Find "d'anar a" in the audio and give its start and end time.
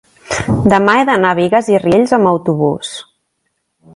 1.09-1.39